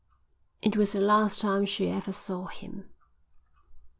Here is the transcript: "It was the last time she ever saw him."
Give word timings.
"It 0.63 0.75
was 0.75 0.93
the 0.93 0.99
last 0.99 1.39
time 1.39 1.67
she 1.67 1.87
ever 1.91 2.11
saw 2.11 2.47
him." 2.47 2.89